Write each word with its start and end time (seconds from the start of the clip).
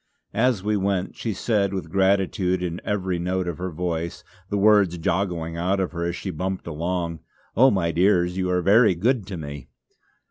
As 0.33 0.63
we 0.63 0.75
went 0.75 1.15
she 1.15 1.31
said 1.31 1.73
with 1.75 1.91
gratitude 1.91 2.63
in 2.63 2.81
every 2.83 3.19
note 3.19 3.47
of 3.47 3.59
her 3.59 3.69
voice, 3.69 4.23
the 4.49 4.57
words 4.57 4.97
joggling 4.97 5.57
out 5.57 5.79
of 5.79 5.91
her 5.91 6.05
as 6.05 6.15
she 6.15 6.31
bumped 6.31 6.65
along: 6.65 7.19
"Oh, 7.55 7.69
my 7.69 7.91
dears, 7.91 8.35
you 8.35 8.49
are 8.49 8.63
very 8.63 8.95
good 8.95 9.27
to 9.27 9.37
me." 9.37 9.67